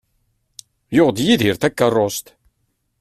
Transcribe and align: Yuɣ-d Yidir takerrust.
Yuɣ-d 0.95 1.17
Yidir 1.25 1.55
takerrust. 1.57 2.27